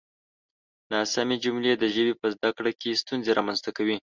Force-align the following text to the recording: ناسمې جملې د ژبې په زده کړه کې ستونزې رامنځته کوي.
ناسمې 0.93 1.35
جملې 1.43 1.73
د 1.77 1.83
ژبې 1.93 2.13
په 2.21 2.27
زده 2.35 2.49
کړه 2.57 2.71
کې 2.81 2.99
ستونزې 3.01 3.31
رامنځته 3.37 3.69
کوي. 3.77 3.97